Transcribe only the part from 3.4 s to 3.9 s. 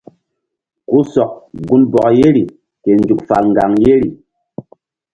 ŋgaŋ